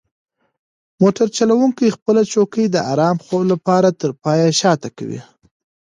موټر 1.01 1.27
چلونکی 1.37 1.95
خپله 1.95 2.21
چوکۍ 2.33 2.65
د 2.71 2.77
ارام 2.91 3.17
خوب 3.23 3.41
لپاره 3.53 3.89
تر 3.99 4.11
پایه 4.21 4.47
شاته 4.61 4.89
کوي. 4.97 5.21